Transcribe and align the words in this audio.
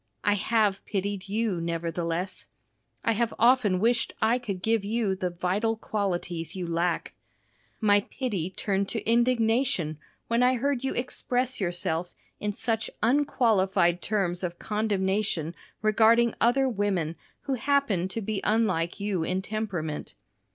I 0.23 0.33
have 0.33 0.83
pitied 0.87 1.29
you, 1.29 1.61
nevertheless. 1.61 2.47
I 3.05 3.11
have 3.11 3.35
often 3.37 3.79
wished 3.79 4.15
I 4.19 4.39
could 4.39 4.63
give 4.63 4.83
you 4.83 5.15
the 5.15 5.29
vital 5.29 5.75
qualities 5.77 6.55
you 6.55 6.65
lack. 6.65 7.13
My 7.79 7.99
pity 8.09 8.49
turned 8.49 8.89
to 8.89 9.07
indignation 9.07 9.99
when 10.27 10.41
I 10.41 10.55
heard 10.55 10.83
you 10.83 10.95
express 10.95 11.61
yourself 11.61 12.15
in 12.39 12.51
such 12.51 12.89
unqualified 13.03 14.01
terms 14.01 14.43
of 14.43 14.57
condemnation 14.57 15.53
regarding 15.83 16.33
other 16.41 16.67
women 16.67 17.15
who 17.41 17.53
happened 17.53 18.09
to 18.09 18.21
be 18.21 18.41
unlike 18.43 18.99
you 18.99 19.23
in 19.23 19.43
temperament. 19.43 20.15